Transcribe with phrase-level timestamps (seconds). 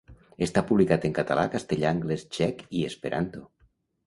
[0.45, 3.45] Està publicat en català, castellà, anglès, txec i esperanto.